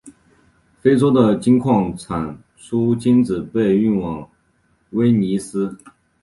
[0.81, 4.27] 非洲的金矿产出金子被运往
[4.89, 5.77] 威尼斯。